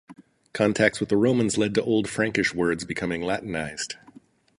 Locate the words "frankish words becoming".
2.09-3.21